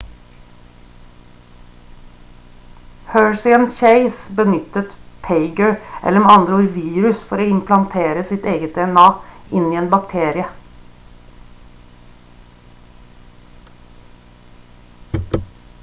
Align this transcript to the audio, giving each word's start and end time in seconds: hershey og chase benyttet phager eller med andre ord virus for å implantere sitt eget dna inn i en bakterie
hershey 3.11 3.53
og 3.57 3.65
chase 3.81 4.31
benyttet 4.39 4.95
phager 5.27 5.75
eller 5.81 6.23
med 6.23 6.33
andre 6.37 6.57
ord 6.61 6.71
virus 6.79 7.21
for 7.33 7.43
å 7.43 7.47
implantere 7.57 8.25
sitt 8.31 8.49
eget 8.55 8.79
dna 8.81 9.05
inn 9.59 9.69
i 9.75 9.79
en 9.85 9.93
bakterie 9.93 10.49